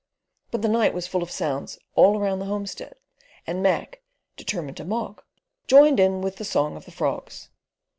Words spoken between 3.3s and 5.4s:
and Mac, determined to mock,